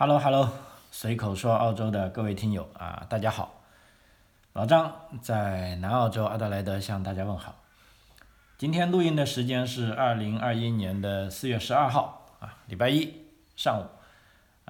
[0.00, 0.48] Hello Hello，
[0.92, 3.64] 随口说澳洲的各位听友啊，大家好，
[4.52, 7.56] 老张在南澳洲阿德莱德向大家问好。
[8.56, 13.12] 今天录音的时间是二零二一年的四月十二号啊，礼拜一
[13.56, 13.86] 上午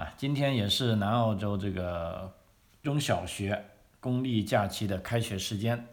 [0.01, 2.33] 啊，今天也是南澳洲这个
[2.83, 3.67] 中小学
[4.01, 5.87] 公立假期的开学时间。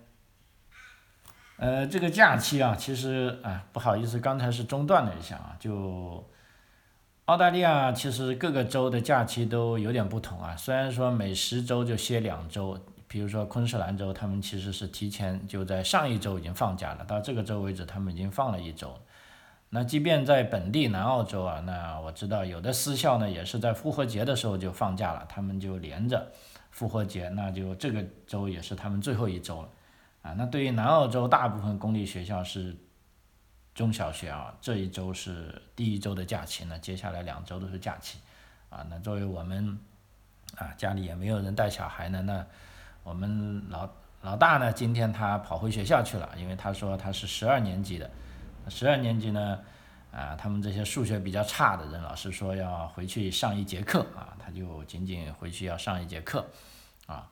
[1.57, 6.25] 呃，这个假期啊，其实啊，不好意思，刚才是中断了一下啊，就。
[7.26, 18.96] 澳大利亚其实各个州的假期都有点不同啊，虽然说每十周就歇两周，比如说昆士兰州，他们其实是提前就在上一周已经放假了，到这个周为止他们已经放了一周。
[19.69, 26.32] 那即便在本地南澳洲啊，那我知道有的私校呢也是在复活节的时候就放假了，他们就连着
[26.69, 29.69] 复活节，那就这个周也是他们最后一周了
[30.21, 30.36] 啊。
[30.38, 32.78] 那对于南澳洲大部分公立学校是。
[33.75, 38.17] 中小学啊，这一周是第一周的假期呢，接下来两周都是假期，
[38.70, 39.78] 啊，那作为我们
[40.56, 42.47] 啊家里也没有人带小孩呢，那
[43.03, 43.89] 我们老
[44.22, 48.09] 老大呢，今天他跑回学校去了，因为他说他是十二年级的，
[48.69, 49.59] 十二年级呢，
[50.09, 56.47] 啊，他们这些数学比较差的人，老师说要回去上一节课啊，他就仅仅回去要上一节课，
[57.08, 57.30] 啊。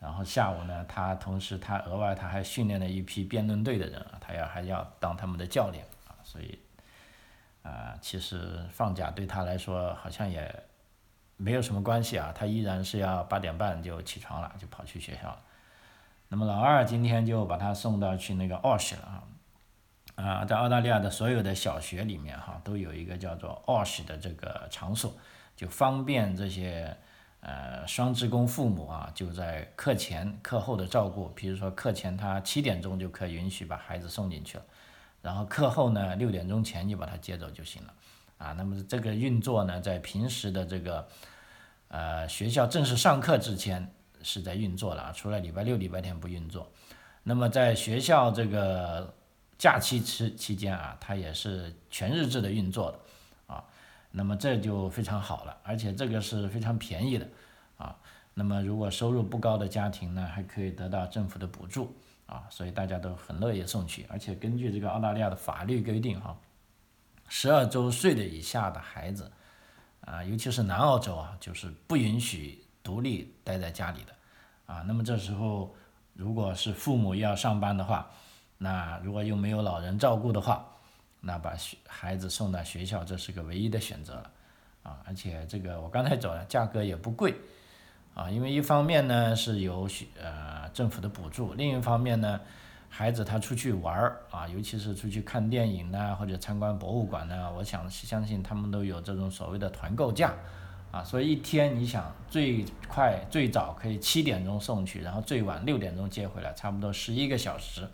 [0.00, 5.86] 然后下午呢，他同时他额外他还训练了一批辩论队的人啊，他要还要当他们的教练，
[6.24, 6.58] 所以，
[7.62, 10.62] 啊，其实放假对他来说好像也
[11.36, 15.40] 没有什么关系啊，他依然是要八点半就起床了，就跑去学校了。
[16.28, 19.22] 那么老二今天就把他送到去那个 Osh 了啊，
[20.16, 25.14] 啊，在澳大利亚的所有的小学里面哈，都有一个叫做 Osh 的这个场所，
[25.56, 26.96] 就方便这些。
[27.44, 34.64] 呃，双职工父母啊，就在课前课后的照顾，比如说课前他七点钟就可以允许把孩子送进去了，
[35.22, 37.94] 然后课后呢六点钟前就把他接走就行了，
[38.36, 41.08] 啊，那么这个运作呢，在平时的这个
[41.88, 43.90] 呃学校正式上课之前
[44.22, 46.70] 是在运作了，除了礼拜六、礼拜天不运作，
[47.22, 49.14] 那么在学校这个
[49.56, 52.98] 假期期期间啊，它也是全日制的运作的。
[53.54, 53.64] 啊
[54.14, 57.26] 那么这就非常好了，而且这个是非常便宜的，
[57.78, 57.96] 啊，
[58.34, 61.96] 那么如果收入不高的家庭呢，还可以得到政府的补助，
[62.32, 66.34] 啊，所以大家都很乐意送去，而且根据这个澳大利亚的法律规定，哈，
[67.28, 69.30] 十二周岁的以下的孩子，
[70.00, 74.14] 啊，尤其是南澳洲啊，就是不允许独立待在家里的，
[74.64, 75.74] 啊，那么这时候
[76.14, 78.10] 如果是父母要上班的话，
[78.56, 80.66] 那如果又没有老人照顾的话，
[81.20, 84.30] 那把学孩子送到学校，这是个唯一的选择了，
[84.84, 87.34] 啊，而且这个我刚才走了，价格也不贵，
[88.14, 92.40] 啊，因为一方面呢是有学呃政府的补助，另一方面呢，
[92.88, 100.34] 孩子他出去玩儿啊，尤其是出去看电影呢或者参观博物馆呢，我想相信他们都有这种所谓的团购价，
[100.90, 107.88] 啊，所以一天你想最快最早可以七点钟送去，然后最晚六点钟接回来，差不多十一个小时。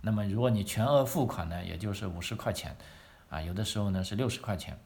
[0.00, 2.74] 那么如果你全额付款呢，也就是五十块钱，
[3.28, 4.76] 啊，有的时候呢是六十块钱，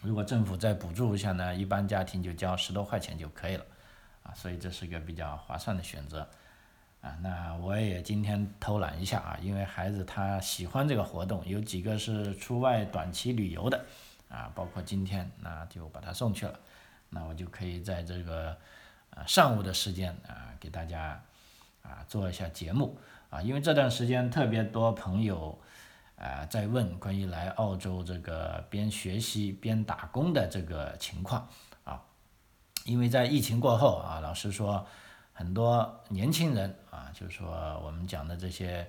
[0.00, 3.64] 如果政府再补助一下呢，一般家庭就交十多块钱就可以了，
[4.34, 6.28] 所以这是个比较划算的选择，
[7.00, 13.84] 啊，那我也今天偷懒一下啊，因为孩子他喜欢这个活动，有几个是出外短期旅游的，
[14.28, 16.58] 啊，包括今天那就把他送去了，
[17.10, 18.56] 那我就可以在这个
[19.10, 21.22] 呃上午的时间啊给大家
[21.82, 22.98] 啊做一下节目。
[23.30, 25.58] 啊，因为这段时间特别多朋友，
[26.16, 31.46] 啊，在问关于来澳洲这个边学习边打工的这个情况，
[32.88, 34.84] 因为在疫情过后啊，老实说，
[35.34, 38.88] 很多年轻人啊，就是说我们讲的这些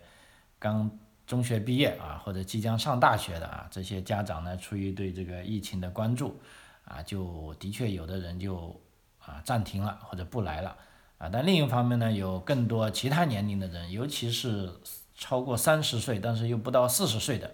[0.58, 0.90] 刚
[1.28, 6.40] 中学毕业啊，或者即将上大学的啊，这些家长呢，出于对这个疫情的关注
[6.86, 8.80] 啊，就的确有的人就
[9.20, 10.78] 啊暂停了或者不来了。
[11.18, 14.72] 啊，但另一方面呢，有更多其他年龄的人，尤其是
[15.14, 17.52] 超过三十岁但是又不到四十岁的，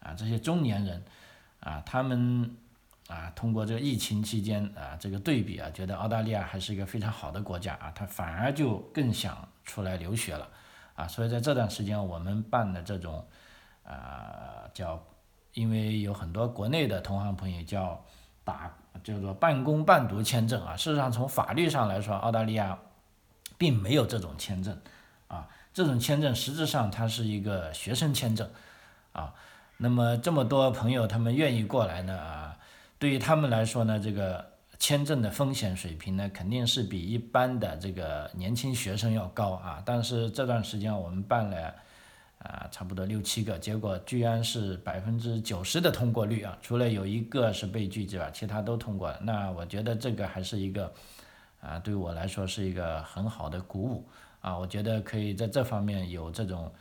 [0.00, 1.04] 啊，这些中年人，
[1.60, 2.56] 啊，他们
[3.08, 10.48] 啊，通过这个疫情期间啊，这个对比啊，觉得澳大利亚还是一个非常好的国家啊，他反而就更想出来留学了，
[10.94, 13.26] 啊，所以在这段时间我们办的这种，
[13.84, 15.02] 啊，叫，
[15.52, 18.04] 因为有很多国内的同行朋友叫
[18.44, 22.78] 打叫做半工半读签证啊，事实上从法律上来说，澳大利亚。
[23.56, 24.76] 并没有这种签证，
[25.28, 28.50] 啊，这种签证实质上它是一个学生签证，
[29.12, 29.32] 啊，
[29.76, 32.53] 那么这么多朋友他们愿意过来呢，啊，
[33.04, 34.42] 对于他们来说呢，这个
[34.78, 39.82] 签证的风险水平呢，肯定是比一般的这个年轻学生要高啊。
[39.84, 41.74] 但是这段时间我们办了，
[42.38, 49.20] 啊，差不多六七个，结果居然是百分之九十的通过率啊，除了有一个是被拒之外，其他都通过了。
[49.20, 50.90] 那我觉得这个还是一个
[51.60, 54.08] 啊，对我来说是一个很好的鼓舞
[54.40, 56.72] 啊，我觉得可以在这方面有这种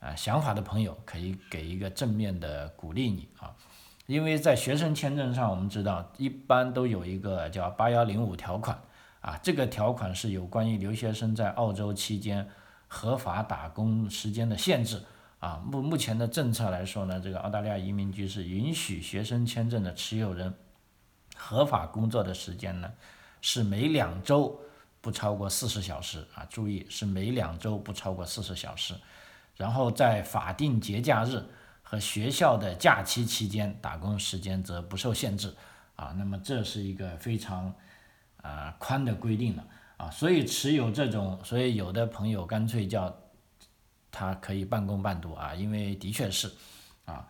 [0.00, 3.56] 啊想法的朋友，可以给一个正面的鼓励你啊，
[4.06, 8.80] 因为在学生签证上，我们知道一般都有一个叫八幺零五条款
[9.20, 12.48] 啊，这个条款是有关于留学生在澳洲期间。
[12.88, 15.02] 合法打工时间的限制
[15.40, 20.54] 啊，目目前的政策来说呢，这个澳大利亚移民局是允许学生签证的持有人
[21.36, 22.92] 合法工作的时间呢
[23.40, 24.56] 是每两周
[25.00, 28.94] 不超过四十小时啊，注意是每两周不超过四十小时，
[29.56, 31.42] 然后在法定节假日
[31.88, 35.54] 和学校的假期期间打工时间则不受限制。
[35.94, 37.72] 啊，那么这是一个非常
[38.42, 39.64] 啊宽的规定了。
[39.96, 43.16] 啊，所以持有这种，所以有的朋友干脆叫
[44.10, 46.52] 他可以半工半读啊，因为的确是，
[47.06, 47.26] 啊，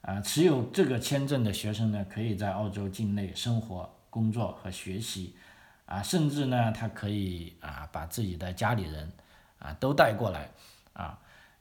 [0.00, 5.36] 啊，持有这个签证的学生呢，可以在澳洲境内生活、工作和学习，
[5.84, 9.12] 啊，甚至呢，他可以啊把自己的家里人
[9.58, 10.48] 啊都带过来，
[10.94, 11.18] 啊，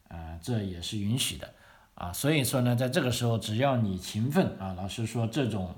[0.07, 1.53] 啊，这也是允许的，
[1.95, 5.75] 啊，所以说呢，在这个时候，只要你勤奋啊，老师说这种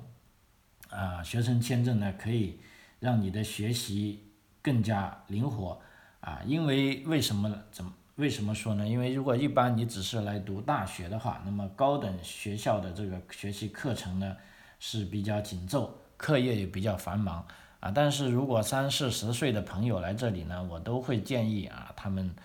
[0.89, 2.59] 啊学生签证呢，可以
[2.99, 4.23] 让你的学习。
[4.59, 5.79] 更加灵活
[6.19, 8.85] 啊，因为为什么怎么为什么说呢？
[8.85, 14.35] 因为如果一般你只是来读大学的话，那么高等学校的这个学习课程呢
[14.77, 17.47] 是比较紧凑，课业也比较繁忙
[17.79, 17.89] 啊。
[17.95, 22.35] 但是如果三四十岁的朋友来这里呢，我都会建议啊，他们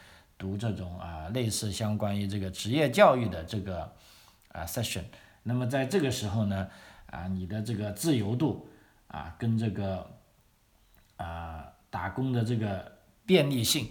[0.42, 3.82] 读这种啊类似相关于这个职业教育的这个
[4.50, 5.04] 啊 session。
[5.44, 6.68] 那么在这个时候呢，
[7.06, 8.68] 啊你的这个自由度
[9.06, 10.10] 啊跟这个
[11.16, 11.68] 啊。
[11.92, 12.90] 打工的这个
[13.26, 13.86] 便利性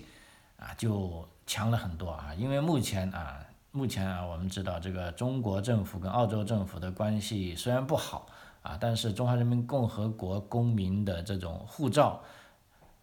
[0.58, 2.34] 啊，就强了很多啊。
[2.34, 8.28] 因为目前啊，目前啊，我们知道这个中国政府跟澳洲政府的关系虽然不好
[8.64, 12.24] 啊，但是中华人民共和国公民的这种护照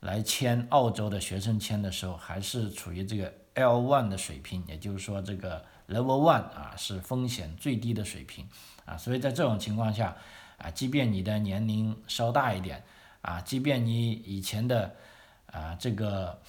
[0.00, 8.46] 来签澳洲的学生签的时候，还是处于这个 L one 的水平，也就是说这个 Level one 啊是风险最低的水平
[8.84, 8.96] 啊。
[8.96, 10.16] 所以在这种情况下
[10.58, 12.84] 啊，即便你的年龄稍大一点。
[13.20, 14.94] 啊，即便你以前的
[15.46, 16.40] 啊这个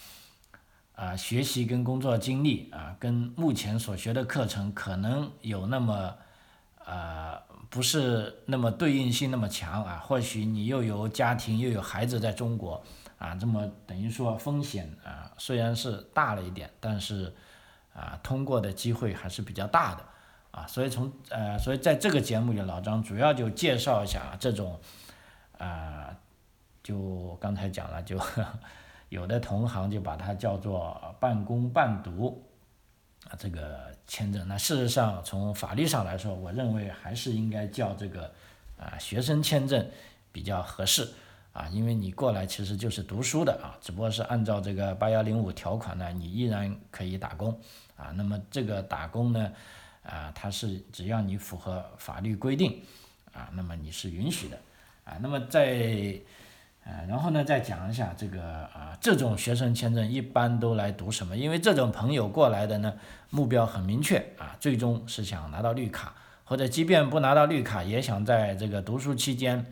[0.94, 6.16] 啊学习跟工作经历啊，跟目前所学的课程可能有那么
[6.86, 7.42] 啊
[7.72, 12.81] 不是那么对应性那么强啊，或许你又有家庭又有孩子在中国
[13.19, 17.31] 啊，这么等于说风险啊虽然是大了一点，但是
[17.94, 20.04] 啊通过的机会还是比较大的
[20.50, 24.80] 啊，所以从呃所以在这个节目里，老张主要就介绍一下这种
[25.60, 26.18] 啊。
[26.81, 28.19] 就刚才讲了，就
[29.10, 32.44] 有的同行就把它叫做半工半读
[33.30, 34.48] 啊，这个签证。
[34.48, 38.33] 那事实上，从法律上来说，我认为还是应该叫这个
[38.75, 39.88] 啊学生签证
[40.31, 41.07] 比较合适
[41.51, 47.60] 啊，因为你过来其实就是读书的啊，只不过是按照这个八幺零五条款呢，你依然可以打工
[47.98, 48.12] 啊。
[48.16, 49.51] 那么这个打工呢，
[50.04, 52.81] 啊，它是只要你符合法律规定
[53.34, 54.57] 啊，那么你是允许的
[55.04, 55.18] 啊。
[55.22, 56.19] 那么在
[56.86, 61.36] 呃，然后呢，再讲一下这个啊，这种学生签证一般都来读什么？
[61.36, 62.94] 因为这种朋友过来的呢，
[63.30, 69.66] 目标很明确啊，最终是想拿到绿卡，或者即便不拿到绿卡，也想在这个读书期间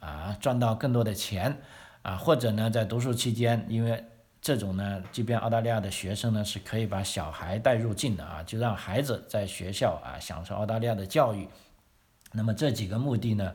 [0.00, 1.56] 啊赚到更多的钱
[2.02, 4.04] 啊，或者呢，在读书期间，因为
[4.42, 11.48] 这种呢，即便澳大利亚的学生呢是可以把小孩带入境的啊，就让孩子在学校啊享受澳大利亚的教育。
[12.32, 13.54] 那么这几个目的呢，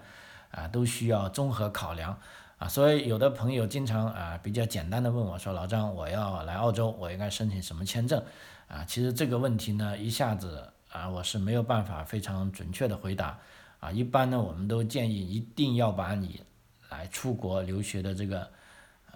[0.51, 2.17] 啊，都需要综合考量。
[2.57, 8.23] 啊，所以有的朋友经常啊比较简单的问我说：“老张，我要来澳洲，我应该申请什么签证？”
[8.69, 13.37] 啊，其实这个问题呢，一下子啊我是没有办法非常准确的回答。
[13.85, 16.41] 啊，一般呢，我们都建议一定要把你
[16.89, 18.49] 来出国留学的这个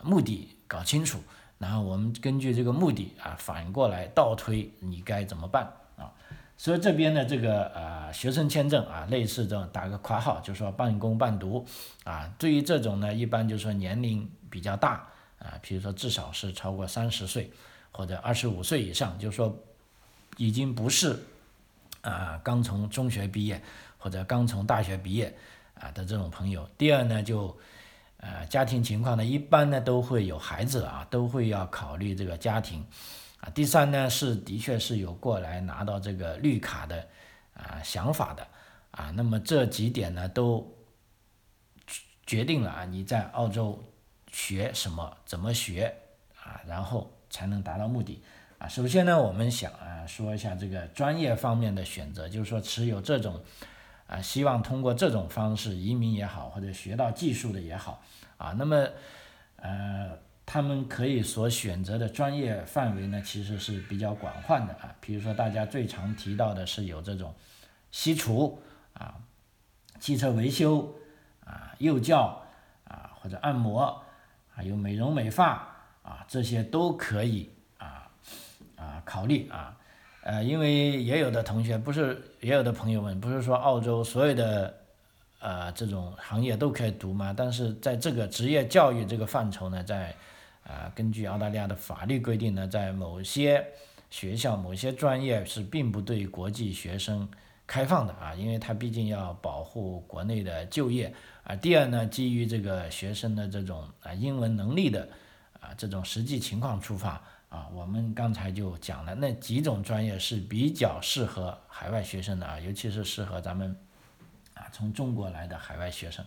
[0.03, 1.19] 目的搞清楚，
[1.57, 6.13] 然后我们根据这个目的啊反过来倒推你该怎么办啊。
[6.55, 11.65] 所以这边的这个呃学生签证啊，类似这种打个括号，就是说半工半读
[12.03, 12.31] 啊。
[12.38, 15.07] 对于这种呢，一般就是说年龄比较大
[15.39, 17.51] 啊，比如说至少是超过三十岁
[17.91, 19.57] 或者二十五岁以上，就是说
[20.38, 21.17] 已经不是
[22.01, 23.59] 啊刚从中学毕业
[23.99, 25.31] 或者刚从大学毕业
[25.75, 26.67] 啊的这种朋友。
[26.79, 27.55] 第二呢，就
[28.17, 32.83] 呃家庭情况呢，一般呢都会有孩子啊，都会要考虑这个家庭。
[33.41, 37.07] 啊，第三呢是的确是有过来拿到这个绿卡的
[37.53, 38.45] 啊想法的
[38.91, 40.69] 啊，那么这几点呢都
[42.25, 43.81] 决定了啊你在澳洲
[44.29, 45.95] 学什么怎么学
[46.43, 48.21] 啊，然后才能达到目的
[48.57, 53.41] 啊，首先呢，我们想啊说一下这个专业方面的选择，就是说持有这种
[54.09, 58.03] 啊希望通过这种方式移民也好，或者学到技术的也好
[58.37, 58.87] 啊，那么
[59.57, 67.33] 呃他们可以所选择的专业范围呢，其实是比较广泛的啊，比如说大家最常提到的是有这种
[67.91, 68.61] 西厨
[68.93, 69.15] 啊、
[69.99, 70.93] 汽车维修
[71.45, 72.41] 啊、幼教
[72.83, 74.03] 啊或者按摩，
[74.49, 75.67] 还有美容美发
[76.03, 77.49] 啊，这些都可以。
[77.77, 78.11] 啊
[78.75, 79.77] 啊，考虑啊，
[80.21, 84.73] 呃，因为也有的同学不是，也有的朋友们不是说澳洲所有的
[85.39, 87.33] 呃这种行业都可以读吗？
[87.35, 90.13] 但是在这个职业教育这个范畴呢，在
[90.63, 93.65] 啊根据澳大利亚的法律规定呢，在某些
[94.09, 97.27] 学校某些专业是并不对国际学生
[97.65, 101.55] 开放的啊，因为它毕竟要保护国内的就业啊。
[101.55, 105.07] 第二呢，基于这个学生的这种啊英文能力的
[105.61, 107.23] 啊这种实际情况出发。
[107.49, 113.75] 啊，我们刚才就讲了那几种专业是比较适合海外学生的啊，尤其是适合咱们
[114.53, 116.23] 啊从中国来的海外学生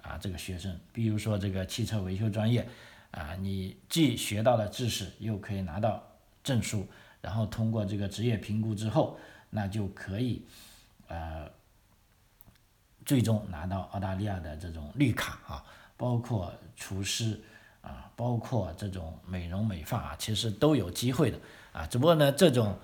[0.00, 2.68] 啊，这个学生，比如说这个汽车维修专业
[3.10, 6.00] 啊，你既学到了知识，又可以拿到
[6.44, 6.86] 证书，
[7.20, 9.18] 然后通过这个职业评估之后，
[9.50, 10.46] 那就可以
[11.08, 11.50] 呃
[13.04, 15.64] 最终拿到澳大利亚的这种绿卡啊，
[15.96, 17.40] 包括厨师。
[17.80, 21.38] 啊，包括这种美容美发啊，其实都有机会的
[21.72, 21.86] 啊。
[21.86, 22.78] 只不过呢，这种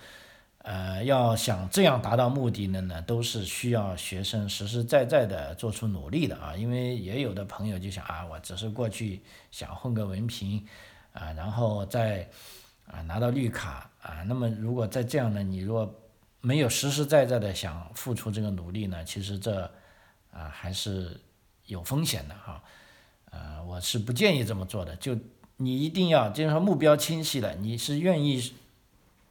[0.58, 6.56] 呃，要想这样达到目的的呢，都是需要学生实实在在的做出努力的啊。
[6.56, 10.66] 因为也有的朋友就想啊，我只是过去想混个文凭
[11.12, 12.28] 啊，然后再
[12.86, 14.22] 啊拿到绿卡啊。
[14.26, 15.94] 那么如果在这样呢，你若
[16.40, 19.62] 没有实实在在的想付出这个努力呢，其实这
[20.32, 21.20] 啊还是
[21.66, 22.62] 有风险的哈。
[23.36, 24.96] 呃，我是不建议这么做的。
[24.96, 25.14] 就
[25.58, 28.52] 你一定要，就是说目标清晰了，你是愿意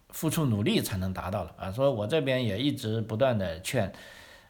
[0.09, 1.71] 付出努力才能达到了啊。
[1.71, 3.91] 所以我这边也一直不断的劝，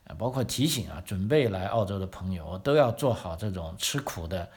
[0.07, 4.47] 啊包括提醒啊，准备来澳洲的朋友都要做好这种吃苦的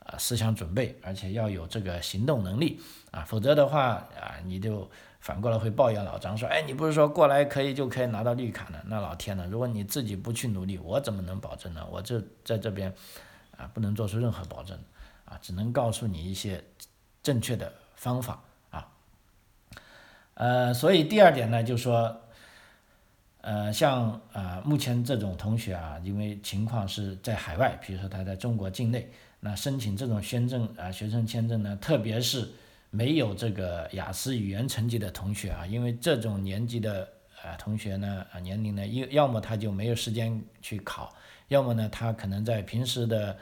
[0.00, 2.80] 啊思想准备，而且要有这个行动能力
[3.10, 3.88] 啊，否则的话
[4.20, 4.88] 啊，你就
[5.20, 8.78] 反过来会抱怨老张说，哎，你不是说过来可以就可以拿到绿卡呢？
[8.86, 11.86] 那老天呢，如果你自己不去努力，我怎么能保证呢？
[11.90, 12.92] 我就在这边。
[13.72, 14.78] 不能做出任何保证，
[15.24, 16.62] 啊，只能告诉你一些
[17.22, 18.86] 正确的方法啊。
[20.34, 22.20] 呃，所以第二点呢，就说，
[23.40, 32.48] 呃，像啊，目前这种同学啊，因为情况是在海外，比如说他在中国境内，那申请这种签证啊，学生签证呢，特别是
[32.90, 37.08] 没有这个雅思语言成绩的同学啊，因为这种年纪的
[37.44, 41.14] 啊同学呢，啊年龄呢，要要么他就没有时间去考。
[41.48, 43.36] 要么呢，他可能在平时的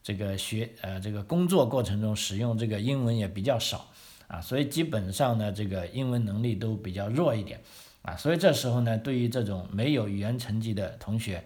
[0.00, 3.84] 这个学呃这个工作过程中使用这个英文也比较少
[4.28, 7.60] 啊，所以基本上呢，这个英文能力都比较弱一点
[8.02, 11.42] 啊，所以这时候呢，对于这种没有语言成绩的同学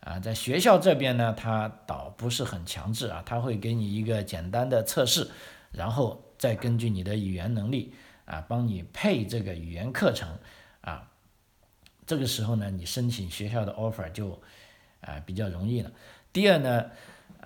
[0.00, 5.26] 啊，在学校这边呢，他倒不是很强制啊，他会给你一个简单的测试，
[5.72, 7.94] 然后再根据你的语言能力
[8.26, 10.28] 啊，帮你配这个语言课程，
[12.06, 14.40] 这个时候呢，你申请学校的 offer 就。
[15.06, 15.92] 啊，比较容易了。
[16.32, 16.86] 第二呢，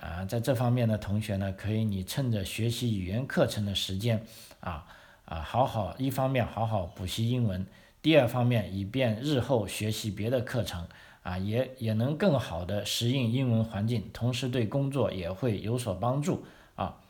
[0.00, 4.25] 啊，在这方面的同学呢，可以你趁着学习语言课程的时间，
[4.61, 4.87] 啊
[5.25, 7.67] 啊，好好一方面好好补习英文，
[8.00, 10.87] 第二方面以便日后学习别的课程，
[11.25, 16.47] 啊，也也能更好的适应英文环境，同时对工作也会有所帮助
[16.77, 17.00] 啊。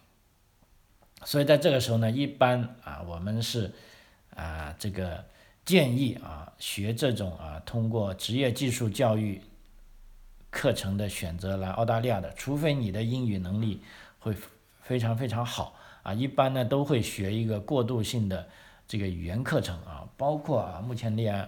[1.27, 3.75] 所以在这个时候呢，一般啊，我们是
[4.35, 5.27] 啊，这个
[5.69, 9.39] 建议啊，学这种啊，通过职业技术教育。
[10.51, 13.83] 课程的选择来澳大利亚的，除非你的英语能力
[14.19, 14.35] 会
[14.81, 18.49] 非常非常好啊，一般呢都会学一个过渡性的
[18.87, 21.47] 这个语言课程啊，包括啊目前连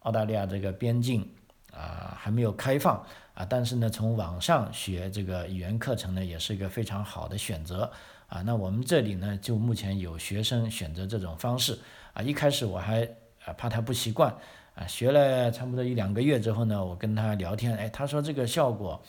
[0.00, 1.30] 澳大利亚这个边境
[1.72, 3.00] 啊还没有开放
[3.34, 7.88] 啊，但是呢从网上学这个语言课程呢也是一个非常好的选择
[8.26, 8.42] 啊。
[8.42, 11.78] 那我们这里呢就目前有学生选择这种方式
[12.12, 13.08] 啊，一开始我还
[13.46, 14.36] 啊怕他不习惯。
[14.76, 19.00] 啊，学了差不多一两个月之后呢，我跟他聊天，哎，他说这个效果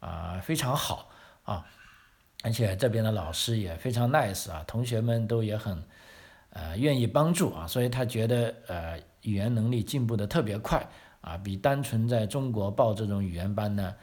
[0.00, 1.08] 啊非常好
[1.44, 1.64] 啊，
[2.42, 5.80] 而且这边的老师也非常 nice 啊，同学们都也很
[6.50, 10.84] 呃愿意帮助啊，所以他觉得呃语言能力进步的特别快
[11.20, 13.94] 啊，比单纯在中国报这种语言班呢，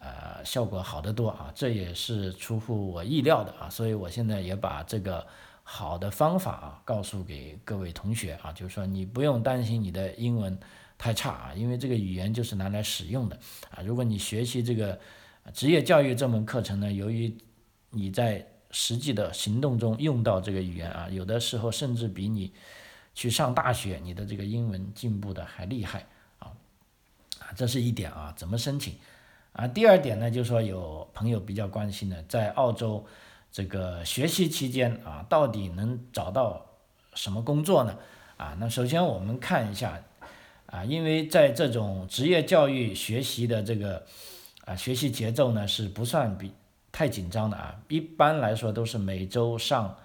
[0.00, 5.24] 呃效果好得多啊，这也是出乎我意料的啊，所以我现在也把这个。
[5.66, 10.56] 好的方法啊，告诉给各位同学啊，就是说你不用担心你的英文
[10.98, 13.38] 太差啊，因为这个语言就是拿来使用的
[13.70, 13.82] 啊。
[13.82, 15.00] 如果你学习这个
[15.52, 17.34] 职业教育这门课程呢，由于
[17.90, 22.52] 你在实际的行动中用到这个语言啊，有的时候甚至比你
[23.14, 26.06] 去上大学，你的这个英文进步的还厉害
[26.40, 26.52] 啊
[27.40, 28.94] 啊，这是一点啊，怎么申请
[29.52, 29.66] 啊？
[29.66, 33.04] 第二点呢，就是说有朋友比较关心的，在澳洲
[33.54, 36.66] 这个学习期间啊，到底能找到
[37.14, 37.96] 什么工作呢？
[38.36, 40.02] 啊，那首先我们看一下
[40.66, 44.04] 啊，因为在这种职业教育学习的这个
[44.64, 46.50] 啊学习节奏呢是不算比
[46.90, 49.96] 太紧张的啊，一般来说都是每周上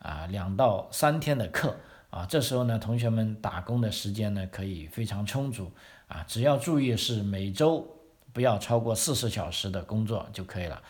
[0.00, 1.74] 啊两到三天的课。
[2.10, 5.72] 啊，这时候呢，同学们打工的时间呢可以非常充足
[6.08, 7.88] 啊，只要注意是每周
[8.34, 10.82] 不要超过四十小时的工作就可以了。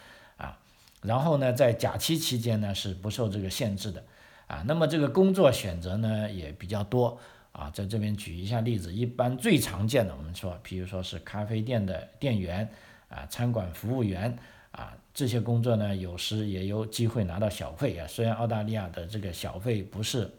[1.03, 4.05] 然后呢，在假期期间呢是不受这个限制的
[4.47, 4.63] 啊。
[4.67, 7.19] 那么这个工作选择呢也比较多
[7.53, 12.69] 啊，在这边举一下例子，一般最常见的我们说，比如说是咖啡店的店员
[13.09, 14.37] 啊，餐馆服务员
[14.71, 18.07] 啊，这些工作呢有时也有机会拿到小费啊。
[18.07, 20.31] 虽然澳大利亚的这个小费不是。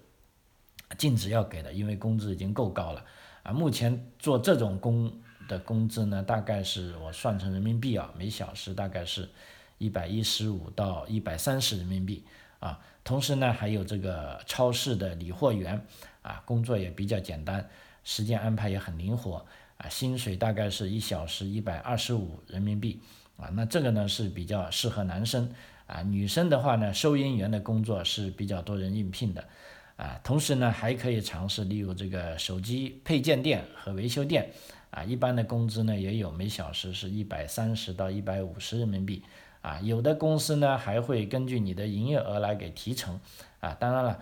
[0.97, 3.01] 禁止要给的，因为工资已经够高了
[3.43, 3.53] 啊。
[3.53, 5.09] 目前做这种工
[5.47, 9.29] 的工资呢，大概是我算成人民币啊，每小时大概是
[9.81, 12.23] 一百一十五到一百三十人民币
[12.59, 12.79] 啊。
[13.03, 15.83] 同时呢，还有这个超市的理货员
[16.21, 17.67] 啊，工作也比较简单，
[18.03, 19.43] 时间安排也很灵活
[19.77, 19.89] 啊。
[19.89, 23.01] 薪水大概是一小时一百二十五人民币
[23.37, 23.49] 啊。
[23.53, 25.51] 那这个呢是比较适合男生
[25.87, 29.43] 啊，女生的话呢，收银员的工作是比较多人应聘的。
[29.97, 34.49] 啊，同时呢，还可以尝试例如这个手机配件店和维修店，
[34.89, 39.23] 啊，一般的工资呢也有每小时是一百三十到一百五十人民币，
[39.61, 43.19] 啊，有的公司呢还会根据你的营业额来给提成，
[43.59, 44.19] 啊，当然了，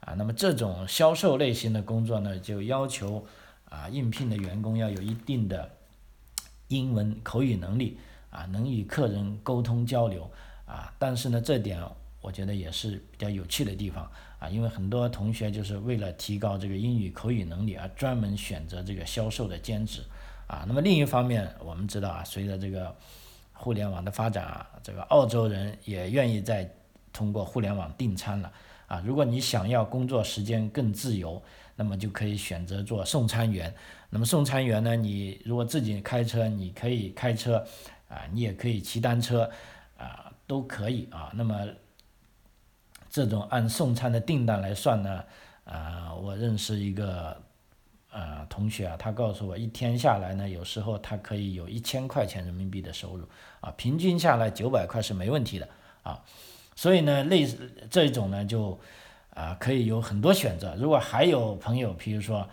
[0.00, 3.26] 啊，那么这种销售类型的工作呢，就要求
[3.68, 5.70] 啊应聘的员工要有一定的
[6.68, 7.98] 英文口语能力，
[8.30, 10.30] 啊，能与客人沟通交流，
[10.66, 11.82] 啊，但是呢，这点
[12.20, 14.10] 我觉得也是比较有趣的地方。
[14.38, 20.02] 啊，因为很多同学就是为了提高这个英语口语能力而专门选择这个销售的兼职，
[20.48, 22.92] 啊，那么另一方面，我们知道啊，随着这个
[23.62, 26.68] 互联网的发展啊，这个澳洲人也愿意在
[27.12, 28.52] 通过互联网订餐了，
[28.88, 31.40] 啊，如果你想要工作时间更自由，
[31.76, 33.72] 那么就可以选择做送餐员。
[34.10, 37.64] 那么送餐员呢，你如果自己开车，你可以开车，
[38.08, 39.48] 啊，你也可以骑单车，
[39.96, 41.30] 啊，都可以啊。
[41.32, 41.64] 那么
[43.08, 45.24] 这种按送餐的订单来算呢，
[45.62, 47.40] 啊，我认识一个
[48.12, 53.24] 啊同学啊，他告诉我一天下来呢，有时候他可以有一千块钱人民币的收入，
[53.60, 55.66] 啊，平均下来九百块是没问题的
[56.02, 56.22] 啊，
[56.76, 58.78] 所以呢，类似这种呢就
[59.34, 60.76] 啊可以有很多选择。
[60.76, 62.46] 如果还有朋友，比如说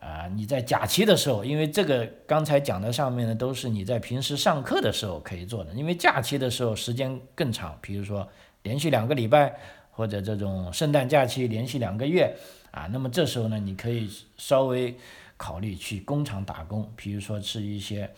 [0.00, 8.26] 啊你在假期的时候，因为这个刚才讲的上面呢都是你在平时上课的时候可以做的，因为假期的时候时间更长，比如说
[8.62, 9.54] 连续两个礼拜。
[9.96, 12.36] 或者这种圣诞假期连续两个月
[12.74, 14.98] 啊，那么这时候呢，你可以稍微
[15.36, 18.12] 考虑去工厂打工，比如说是一些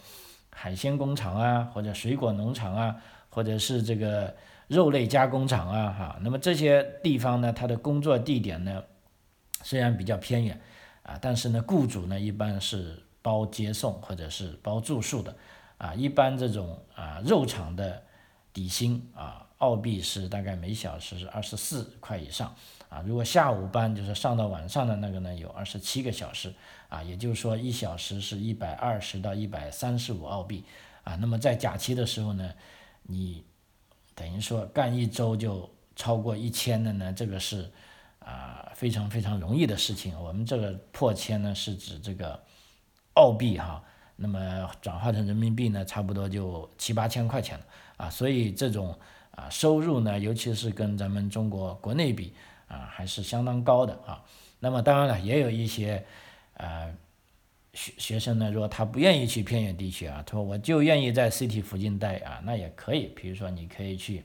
[0.49, 2.97] 海鲜工厂啊，或者水果农场啊，
[3.29, 4.35] 或者是这个
[4.69, 8.83] 肉类加工厂啊，哈，那么这些地方呢，它的工作地点呢，
[9.63, 10.59] 虽然比较偏远
[11.03, 15.37] 啊，但是呢，雇主呢一般是包接送或者是包住宿的
[15.77, 18.03] 啊，一般这种啊肉厂的
[18.55, 19.46] 底薪啊。
[19.59, 22.55] 澳币是大概每小时是二十四块以上
[22.91, 26.53] 啊，如果下午班就是上到晚上的那个呢，有二十七个小时
[26.91, 30.63] 啊，也就是说一小时是一百二十到一百三十五澳币
[31.05, 31.17] 啊。
[31.17, 32.53] 那么在假期的时候呢，
[33.05, 33.45] 你
[34.15, 37.71] 等于说干一周就超过一千的呢，这个是
[38.19, 40.15] 啊非常非常容易的事情。
[40.21, 42.39] 我们这个破千呢是指这个
[43.15, 43.83] 澳币哈，
[44.17, 47.65] 那么转化成人民币呢，差不多就七八千块钱了
[47.97, 48.95] 啊，所以这种。
[49.37, 52.33] 啊，收入呢，尤其是跟咱们中国国内比
[52.67, 54.25] 啊，还是相当高的啊。
[54.59, 56.05] 那么当然了，也有一些
[56.55, 56.93] 呃
[57.75, 63.09] 学学生呢，如果他不愿意去偏远地区啊，他说我就愿意在 CT 附近待啊，那也可以。
[63.09, 64.25] 比如说，你可以去，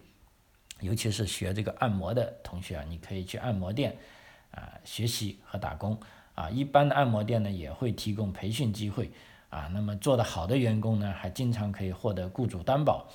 [0.80, 3.98] 尤其是学这个按摩的同学啊，你可以去按摩店
[4.52, 6.00] 啊学习和打工
[6.34, 6.50] 啊。
[6.50, 9.12] 一般的按摩店呢，也会提供培训机会
[9.50, 9.70] 啊。
[9.74, 13.10] 那么做得好的员工呢，还经常可以获得雇主担保。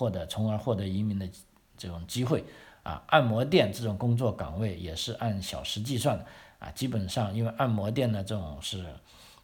[0.00, 1.28] 获得，从而获得移民的
[1.76, 2.42] 这种机会。
[2.82, 6.24] 啊，按摩店这种工作岗位也是按小时计算的。
[6.58, 8.82] 啊，基本上因为按摩店呢这种是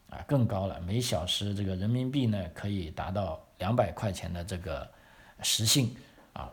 [0.09, 4.89] 啊更高了，每小时这个人民币呢可以达到两百块钱的这个
[5.43, 5.95] 时薪。
[6.33, 6.51] 啊，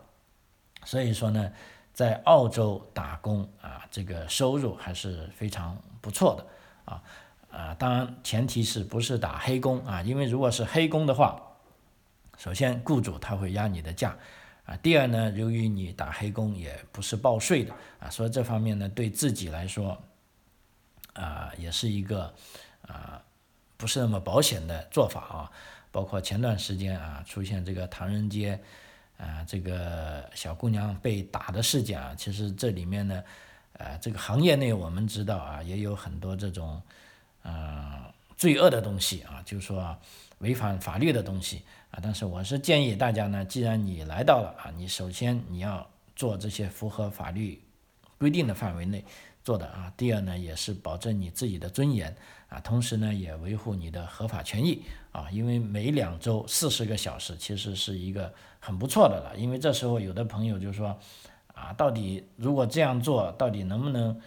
[0.84, 1.50] 所以说呢，
[1.94, 6.46] 在澳洲打工啊，这个收入还是非常不错的。
[6.92, 7.02] 啊
[7.50, 11.40] 啊，当然前提是不是打黑工啊，因为如果是黑工的话。
[12.36, 14.16] 首先，雇主他会压你的价，
[14.66, 20.00] 啊，第二呢，由于你打黑工也不是报税的，啊，所以这方面呢，对自己来说，
[21.14, 22.34] 啊，也是一个
[22.82, 23.22] 啊
[23.76, 25.50] 不是那么保险的做法啊。
[25.92, 28.60] 包括前段时间啊出现这个唐人街
[29.16, 33.22] 啊这个小姑娘被打的事件啊，其实这里面呢，
[33.74, 36.82] 呃这个行业内我们知道啊也有很多这种
[37.44, 38.02] 嗯
[38.36, 39.96] 罪恶的东西啊，就是说
[40.38, 41.62] 违反法律的东西
[41.94, 42.00] 啊。
[42.02, 47.62] 但是我是建议大家呢，既然你来到了啊，你首先你要做这些符合法律
[48.18, 49.04] 规定的范围内。
[49.44, 52.16] 做的啊，第二呢，也是保证你自己的尊严
[52.48, 60.98] 啊，同时呢，也维护你的合法权益啊，因为每两周四十个小时其实是一个很不错的了，因为这时候有的朋友就说
[61.52, 64.18] 啊，到底如果这样做，到底能不能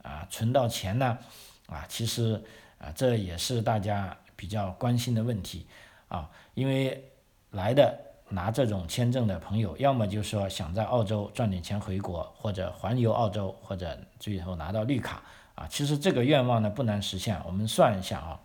[0.00, 1.18] 啊存到钱呢？
[1.66, 2.42] 啊，其实
[2.78, 5.66] 啊，这也是大家比较关心的问题
[6.08, 7.11] 啊，因为
[7.52, 7.98] 来的。
[8.34, 15.22] 拿这种签证的朋友，要么就是说想在澳洲赚点钱回国，或者环游澳洲，或者最后拿到绿卡
[15.54, 15.68] 啊。
[15.68, 18.40] 其实这个愿望呢不难实现，我们算一下啊。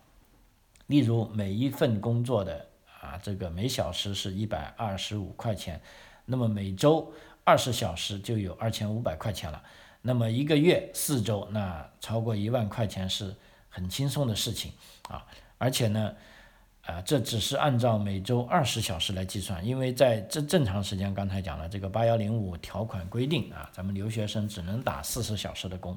[0.88, 2.66] 例如每一份工作的
[3.00, 5.80] 啊，这个每小时是一百二十五块钱，
[6.26, 7.10] 那么每周
[7.44, 9.62] 二十小时就有二千五百块钱了。
[10.02, 13.34] 那么一个月四周，那超过一万块钱是
[13.70, 14.70] 很轻松的事情
[15.08, 15.24] 啊。
[15.56, 16.14] 而且呢。
[16.88, 25.94] 啊，这只是按照每周二十小时来计算，因为在这正常时间，刚才讲了这个八幺零五条款规定啊，咱们留学生只能打四十小时的工。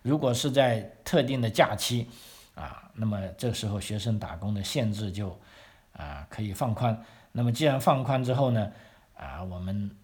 [0.00, 2.08] 如果是在特定的假期
[2.54, 5.38] 啊，那么这时候学生打工的限制就
[5.92, 6.98] 啊可以放宽。
[7.32, 8.72] 那么既然放宽之后呢，
[9.14, 9.94] 啊，我们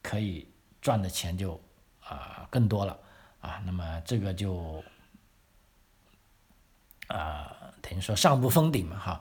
[0.00, 0.48] 可以
[0.80, 1.60] 赚的钱就
[2.02, 2.98] 啊更多了
[3.42, 4.82] 啊，那么这个就
[7.08, 9.20] 啊等于说上不封顶嘛，哈。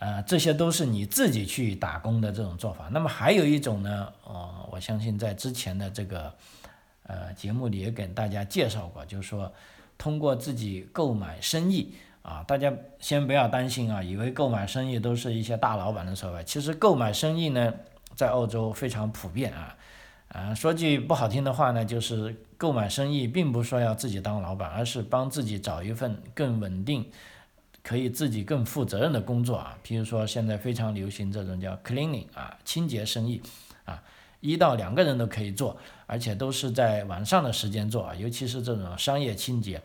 [0.00, 2.88] 呃，这些都是你自己去打工的这种做法。
[2.92, 6.32] 那么还有一种呢，呃，我相信在之前的这个
[7.02, 9.52] 呃节目里也给大家介绍过，就是说
[9.96, 16.44] 通过自己购买生意啊，大家先不要担心啊，以为购买生意都是一些大老板的所为。
[16.44, 17.74] 其实购买生意呢，
[18.14, 19.76] 在澳洲非常普遍啊，
[20.28, 27.10] 啊，说句不好听的话呢，就是购买生意并不说要自己当老板，而是帮自己找一份更稳定。
[27.82, 33.40] 可以自己更负责任的工作啊，比如说现在非常流行这种叫 cleaning 啊，清洁生意
[33.86, 34.02] 啊，
[34.40, 39.80] 一到两个人都可以做，而且都是在晚上的时间做啊，尤其是这种商业清洁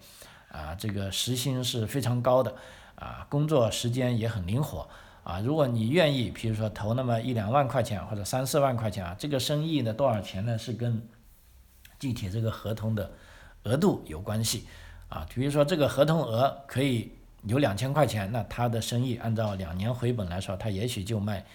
[0.49, 2.53] 啊，这个时薪是非常高的
[2.95, 4.85] 啊，工作时间也很灵活
[5.23, 5.39] 啊。
[5.39, 10.57] 如果你愿意，比如说投那么一两万块钱或者三四万块钱啊，这个生意的多少钱呢？
[10.57, 11.07] 是跟
[11.99, 13.11] 具体这个合同的
[13.63, 14.67] 额度有关系
[15.07, 15.25] 啊。
[15.33, 17.13] 比如说这个合同额可以。
[17.45, 21.45] 有两千块钱，那他的生意按照两年回本来说，他也许就卖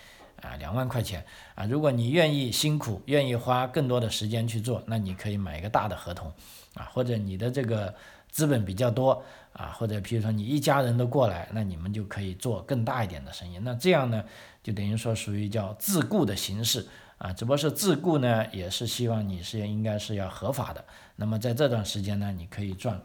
[0.42, 1.24] 啊两万块钱
[1.54, 1.64] 啊。
[1.64, 6.32] 如果你愿意辛苦，愿意花更多的时间去做，那你可以买一个大的合同
[6.74, 7.94] 啊，或者你的这个
[8.30, 9.22] 资本比较多
[9.54, 13.58] 啊，或者比如说你一家人都过来，那你们就可以做更大一点的生意。
[13.58, 14.22] 那这样呢，
[14.62, 20.84] 就等于说属于叫自雇的形式啊，只不过是自雇呢，也是希望你是应该是要合法的。
[21.16, 23.00] 那么在这段时间呢，你可以赚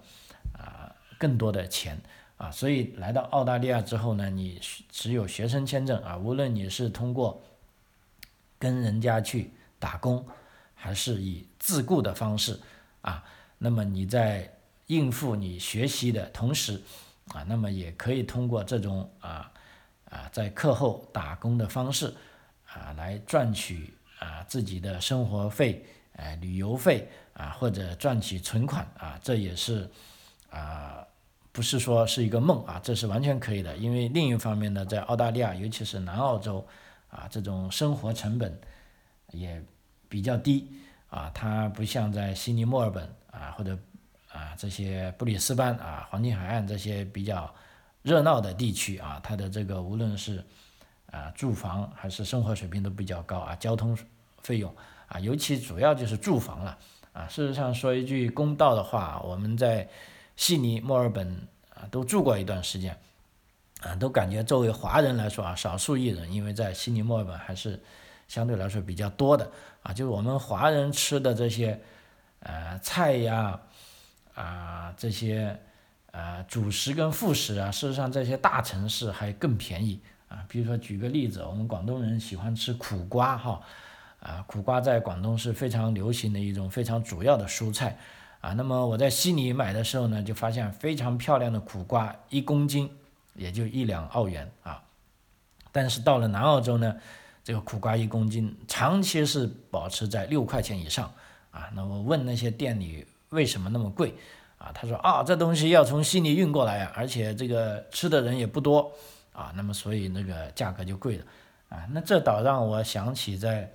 [0.52, 1.98] 啊更多的钱。
[2.44, 4.60] 啊，所以来到澳大利亚之后呢，你
[4.92, 7.42] 持有学生签证啊，无论你是通过
[8.60, 10.28] 跟人家去打工，
[10.76, 12.60] 还是以自雇的方式
[13.00, 13.24] 啊，
[13.58, 14.52] 那么你在
[14.88, 16.82] 应付你学习的同时
[17.30, 19.50] 啊，那么也可以通过这种啊
[20.10, 22.14] 啊在课后打工的方式
[22.66, 25.86] 啊来赚取啊自己的生活费、
[26.18, 29.90] 呃旅游费啊，或者赚取存款啊，这也是
[30.50, 31.08] 啊。
[31.54, 33.78] 不是说是一个梦啊，这是完全可以的。
[33.78, 36.66] 因为另一方面呢，在澳大利亚，尤其是南澳洲，
[37.12, 38.60] 啊，这种生活成本
[39.32, 39.64] 也
[40.10, 40.68] 比较低
[41.10, 43.78] 啊，它不像在悉尼、墨尔本啊，或者
[44.32, 47.54] 啊这些布里斯班啊、黄金海岸这些比较
[48.02, 50.44] 热闹的地区啊，它的这个无论是
[51.12, 53.96] 啊住房还是生活水平都比较高啊，交通
[54.42, 54.76] 费用
[55.08, 56.76] 啊，尤其主要就是住房了
[57.12, 57.28] 啊。
[57.28, 59.88] 事实上说一句公道的话，我们在
[60.36, 62.98] 悉尼、墨尔本啊，都住过一段时间，
[63.82, 67.82] 啊，都感觉作为华人来说啊，少数裔人，因为在悉尼、墨尔本还是
[68.28, 69.52] 相对来说比较多的
[69.84, 71.80] 啊，就是我们华人吃的这些
[72.40, 73.60] 呃菜呀，
[74.34, 75.60] 啊这些
[76.12, 80.44] 呃主食跟副食啊，事实上这些大城市还更便宜啊。
[80.48, 83.62] 比如说举个例子，我们广东人喜欢吃苦瓜哈，
[84.20, 87.98] 啊苦瓜在广东是非常流行的一种非常主要的蔬菜。
[88.44, 92.92] 啊，那么我在悉尼买的时候呢，就发现非常漂亮的苦瓜，一公斤
[93.36, 94.84] 也就一两澳元啊。
[95.72, 96.94] 但是到了南澳洲呢，
[97.42, 101.10] 这个苦瓜一公斤长期是保持在六块钱以上
[101.52, 101.70] 啊。
[101.74, 104.14] 那我问那些店里为什么那么贵
[104.58, 108.92] 啊，他说啊，这东西要从悉尼运过来呀，而且这个吃的人也不多
[109.32, 111.26] 啊，那么所以那个价格就贵了
[111.70, 111.88] 啊。
[111.92, 113.72] 那这倒让我想起在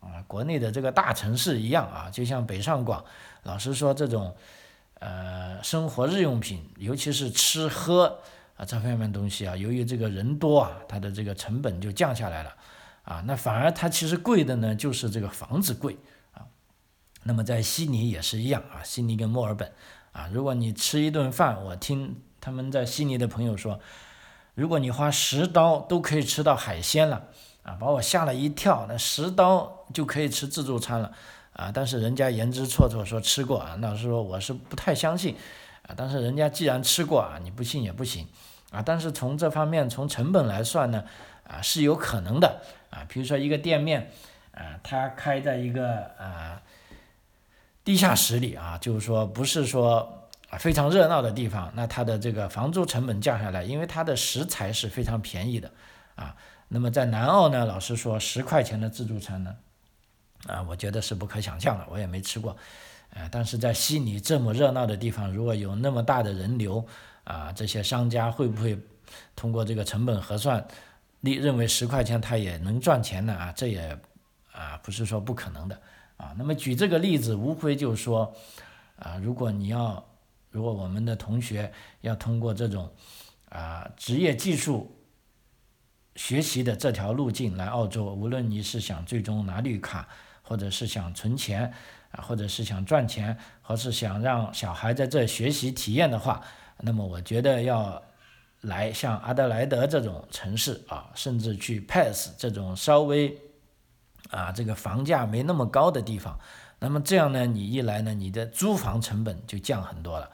[0.00, 3.04] 啊国内的这个大城市一样啊，就像北上广，
[3.42, 4.34] 老实说这种
[5.00, 8.18] 呃生活日用品，尤其是吃喝
[8.56, 12.54] 啊这方面东西啊，由于这个人多啊，它的这个成本就降下来了
[13.04, 13.22] 啊。
[13.26, 15.96] 那反而它其实贵的呢，就是这个房子贵
[16.32, 16.46] 啊。
[17.24, 19.72] 那么在悉尼也是一样啊，悉尼跟墨尔本。
[20.12, 23.80] 啊，如果你吃一顿饭，我听他们在悉尼的朋友说，
[24.54, 27.28] 如果你花十刀都可以吃到海鲜了，
[27.62, 28.84] 啊，把我吓了一跳。
[28.86, 31.12] 那十刀就可以吃自助餐了，
[31.52, 35.36] 啊，但是人家言之错错说吃过啊，老实说我是不太相信，
[35.82, 38.26] 啊，但是人家既然吃过啊，你不信也不行，
[38.70, 41.04] 啊，但是从这方面从成本来算呢，
[41.46, 44.10] 啊是有可能的，啊，比如说一个店面，
[44.52, 46.62] 啊，它开在一个啊。
[47.84, 55.68] 地下室里啊，就是说不是说啊非常热闹的地方，那它的这个房租成本降下来，因为它的食材是非常便宜的
[56.14, 56.36] 啊。
[56.68, 59.56] 那么在南澳呢，老实说，十块钱的自助餐呢，
[60.46, 62.56] 啊，我觉得是不可想象的，我也没吃过，
[63.10, 66.84] 呃，但是在悉尼这么热闹的地方，如果有那么大的人流
[67.24, 68.78] 啊，这些商家会不会
[69.36, 70.66] 通过这个成本核算，
[71.20, 73.32] 你认为十块钱他也能赚钱呢？
[73.32, 73.98] 啊，这也
[74.50, 75.80] 啊不是说不可能的。
[76.16, 78.32] 啊，那么举这个例子，无非就是说，
[78.96, 80.04] 啊，如果你要，
[80.50, 82.88] 如果我们的同学要通过这种，
[83.48, 84.96] 啊，职业技术
[86.14, 90.08] 学习的这条路径来澳洲，无论你是想最终拿绿卡，
[90.42, 91.72] 或者是想存钱，
[92.10, 96.42] 啊，或者是想赚钱，或是想让小孩在这学习体验的话，
[96.80, 98.02] 那么我觉得要
[98.60, 103.38] 来像阿德莱德这种城市啊，甚至去 Pass 这种稍微。
[104.30, 106.38] 啊，这个房价没那么高的地方，
[106.78, 110.30] 那么这样呢，你一来呢，你的租房成本就降很多了，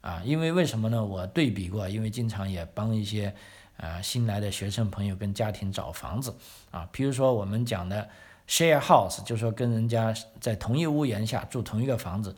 [0.00, 1.04] 啊，因为为什么呢？
[1.04, 3.34] 我对比过，因为经常也帮一些
[3.76, 6.34] 啊新来的学生朋友跟家庭找房子，
[6.70, 8.08] 啊，比如说我们讲的
[8.48, 12.36] share house，就说跟人家在同一屋檐下住同一个房子，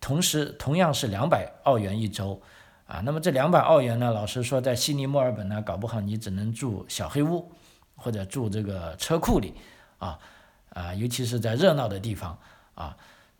[0.00, 2.40] 同时同样是两百澳元一周，
[2.86, 7.50] 啊，那么这两百澳元呢，老实说，在悉尼、墨尔本呢，搞不好你只能住小黑屋，
[7.96, 9.54] 或者住这个车库里。
[9.98, 10.18] 啊，
[10.70, 12.36] 啊，尤其是在热闹的地方，
[12.74, 12.94] 啊，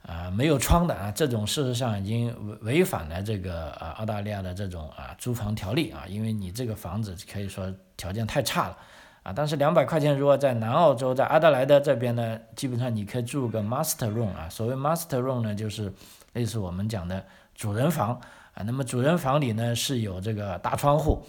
[0.06, 8.78] 啊，没有窗的啊，这种事实上已经违违反了这个啊澳大利亚的这种啊租房条例啊，因为你这个房子可以说条件太差了，
[9.24, 15.92] 啊，但是两百块钱如果在南澳洲，在阿德莱德这边呢，基本上你可以住个 master room 啊，所谓 master room 呢，就是
[16.34, 17.24] 类似我们讲的
[17.56, 18.20] 主人房
[18.54, 21.26] 啊，那么主人房里呢是有这个大窗户，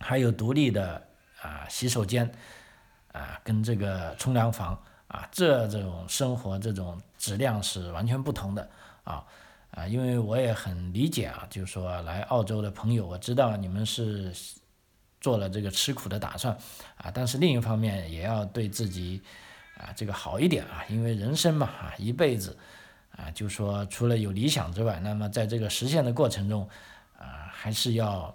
[0.00, 1.00] 还有独立的
[1.40, 2.28] 啊洗手间。
[3.12, 8.70] 啊，跟这个冲凉房啊，这这种生活这种质量是完全不同的
[9.02, 9.24] 啊
[9.72, 14.32] 啊，因为我也很理解啊，就是说来澳洲的朋友，我知道你们是
[15.20, 16.56] 做了这个吃苦的打算
[16.96, 19.20] 啊，但是另一方面也要对自己
[19.76, 22.56] 啊这个好一点啊，因为人生嘛啊一辈子
[23.16, 26.68] 啊，就说除了有理想之外，那么在这个实现的过程中
[27.18, 28.34] 啊，还是要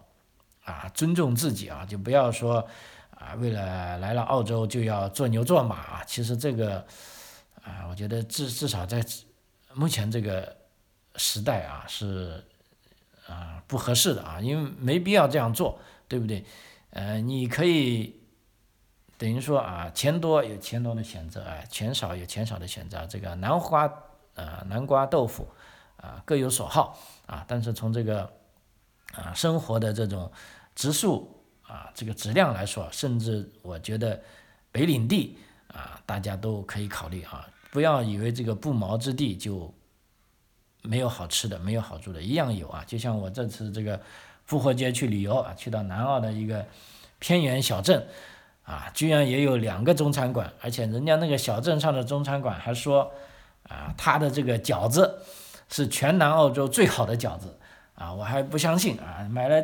[0.64, 2.68] 啊尊重自己啊，就不要说。
[3.18, 6.04] 啊，为了来了澳洲就要做牛做马啊！
[6.06, 6.86] 其实这个，
[7.64, 9.04] 啊，我觉得至至少在
[9.74, 10.54] 目前这个
[11.16, 12.44] 时代啊，是
[13.26, 16.44] 啊不合适的啊，因为没必要这样做，对不对？
[16.96, 18.16] 呃，你可以
[19.18, 23.06] 等于说啊，钱多有钱多的选择，啊，钱少有钱少的选择。
[23.08, 23.86] 这个南瓜
[24.36, 25.48] 啊，南瓜豆腐
[25.98, 27.44] 啊，各有所好啊。
[27.48, 28.32] 但是从这个
[29.14, 30.32] 啊生活的这种
[30.74, 31.32] 植树。
[31.68, 34.22] 啊，这个质量来说，甚至我觉得
[34.72, 35.36] 北领地
[35.70, 39.74] 啊，大家都可以考虑啊，不要以为这个不毛之地就
[40.84, 42.84] 没有好吃的，没有好住的，一样有啊。
[42.86, 44.00] 就像我这次这个
[44.46, 46.66] 复活节去旅游啊，去到南澳的一个
[47.20, 48.08] 偏远小镇
[48.64, 53.12] 啊，居然也有两个中餐馆，而且人家那个小镇上的中餐馆还说
[53.70, 55.20] 啊，他的这个饺子
[55.70, 57.58] 是全南澳洲最好的饺子
[57.96, 59.64] 啊，我还不相信啊，买了。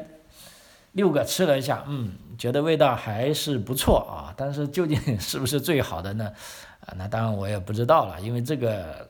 [0.93, 6.33] 六个吃了一下，嗯，觉得味道还是不错啊，但是究竟 是不是最好的呢？
[6.81, 9.09] 啊，那当然我也不知道了，因为这个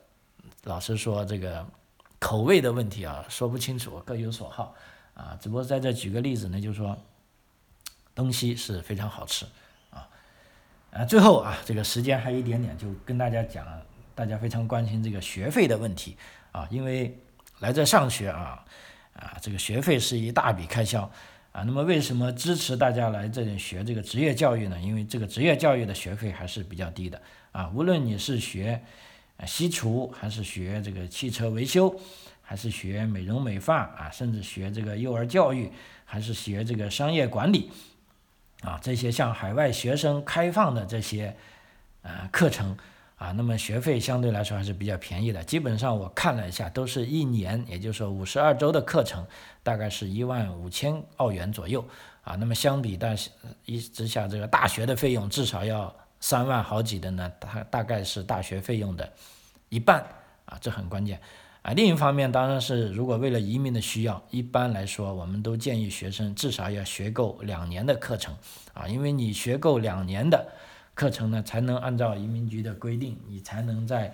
[0.65, 1.65] 老实说，这个
[2.19, 4.75] 口味的问题啊，说不清楚，各有所好
[5.13, 5.37] 啊。
[5.41, 6.97] 只不过在这举个例子呢，就是说
[8.13, 9.45] 东西是非常好吃
[9.89, 10.07] 啊。
[10.91, 13.65] 啊，最后啊，这个时间还有一点点，就跟大家讲，
[14.13, 16.17] 大家非常关心这个学费的问题
[16.51, 17.17] 啊，因为
[17.59, 18.65] 来这上学啊，
[19.13, 21.11] 啊，这个学费是一大笔开销。
[21.53, 24.79] 啊，那么为什么支持大家来这里学这个职业教育呢？
[24.79, 27.21] 因为这个职业教育的学费还是比较低的
[27.51, 27.69] 啊。
[27.75, 28.81] 无论你是学，
[29.45, 31.93] 西厨还是学这个汽车维修，
[32.51, 35.71] 还是学美容美发啊，甚至学这个幼儿教育，
[36.03, 37.71] 还是学这个商业管理，
[38.61, 41.33] 啊，这些向海外学生开放的这些
[42.01, 42.75] 呃课程
[43.15, 45.41] 啊，那么学费相对来说还是比较便宜的。
[45.45, 49.25] 基本上我看了一下，都是一年，也就是说五十二周的课程，
[49.63, 51.87] 大概是一万五千澳元左右
[52.21, 52.35] 啊。
[52.35, 53.15] 那么相比大
[53.63, 59.09] 一之下，这个大学的费用至少要三万好几的呢，它大概是大学费用的
[59.69, 60.05] 一半
[60.43, 61.17] 啊，这很关键。
[61.61, 68.35] 啊，另一方面当然是，如果为了移民的需要，一般来说，我们都建议学生至少要学够两年的课程，
[68.73, 70.43] 啊，因为你学够两年的
[70.95, 74.11] 课程呢，才能按照移民局的规定，你才能在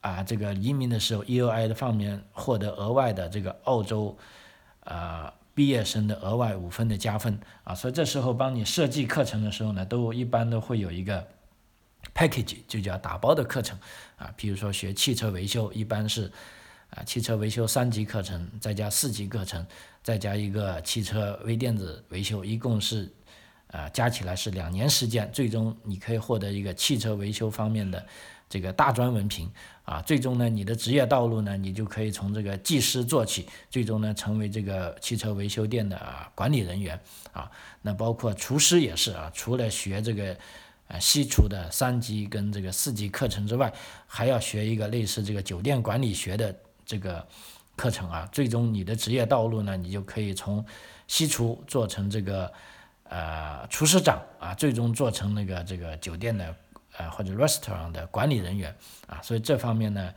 [0.00, 4.16] 啊这个移民的时候，EOI 的方面获得额外的这个澳洲
[4.84, 11.28] 啊毕业生的额外五分的加分，啊，所以这时候帮你设计课程的时候呢，都一般都会有一个。
[12.14, 13.78] Package 就叫打包的课程
[14.16, 16.30] 啊，比如说学汽车维修，一般是
[16.90, 19.64] 啊汽车维修三级课程，再加四级课程，
[20.02, 23.12] 再加一个汽车微电子维修，一共是
[23.68, 28.04] 啊加起来是两年时间，最终你可以获得一个汽车维修方面的
[28.48, 29.48] 这个大专文凭
[29.84, 36.98] 啊，最终呢你的职业道路呢你就可以从这个技师做起，最终呢成为这个汽车维修店的啊管理人员
[37.32, 37.50] 啊，
[37.82, 40.36] 那包括厨师也是啊，除了学这个。
[40.88, 43.70] 啊，西厨的三级跟这个四级课程之外，
[44.06, 47.26] 还要学一个类似这个酒店管理学的这个
[47.76, 48.26] 课程啊。
[48.32, 50.64] 最终你的职业道路呢，你就可以从
[51.06, 52.50] 西厨做成这个
[53.04, 56.56] 呃厨师长啊，最终做成那个这个酒店的
[56.96, 58.74] 呃或者 restaurant 的管理人员
[59.06, 59.20] 啊。
[59.20, 60.14] 所以这方面呢，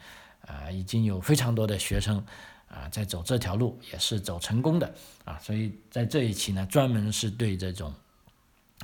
[0.47, 2.25] 啊已经有非常多的学生
[2.69, 4.89] 啊在走这条路，也是走成功的
[5.25, 5.37] 啊。
[5.39, 7.93] 所以在这一期呢，专门是对这种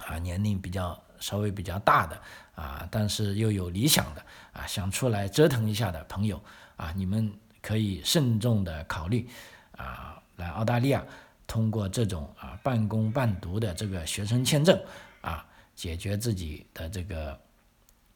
[0.05, 1.01] 啊年龄比较。
[1.19, 2.21] 稍微比较大的
[2.55, 4.21] 啊，但是又有理想的
[4.53, 6.41] 啊，想出来折腾一下的朋友
[6.75, 9.27] 啊，你们可以慎重的考虑
[9.75, 11.03] 啊，来澳大利亚
[11.45, 14.79] 通过这种啊半工半读的这个学生签证
[15.21, 17.39] 啊，解决自己的这个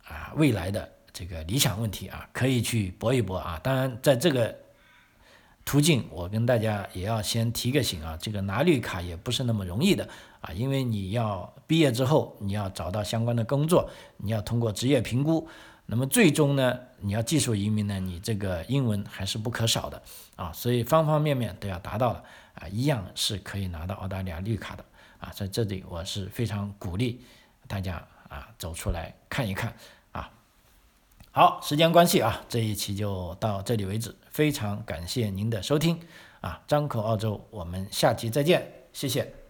[0.05, 3.59] 啊未来的这个理想问题啊，可以去搏一搏啊。
[3.63, 4.57] 当然，在这个
[5.63, 10.07] 途径，我跟大家也要先提个醒啊，这个拿绿卡也不是那么容易的。
[10.41, 15.47] 啊，因为你要毕业之后，你要找到相关的工作，你要通过职业评估，
[15.85, 20.01] 那么最终呢，你要技术移民呢，你这个英文还是不可少的
[20.35, 22.23] 啊，所以方方面面都要达到了
[22.55, 24.83] 啊，一样是可以拿到澳大利亚绿卡的
[25.19, 27.21] 啊，在这里我是非常鼓励
[27.67, 29.71] 大家啊走出来看一看。
[31.33, 35.97] 好，时间关系啊，这一期就到这里为止，非常感谢您的收听
[36.41, 39.40] 啊，张口澳洲，我们下期再见，谢谢。